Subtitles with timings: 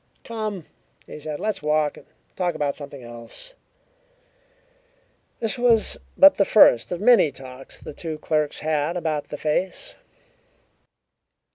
[0.23, 0.65] "Come,"
[1.05, 1.39] he said.
[1.39, 3.53] "Let's walk and talk about something else."
[5.39, 9.93] This was but the first of many talks the two clerks had about the face.